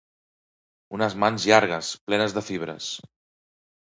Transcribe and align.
—unes 0.97 1.15
mans 1.23 1.45
llargues, 1.49 1.89
plenes 2.07 2.33
de 2.39 2.43
fibres 2.47 2.89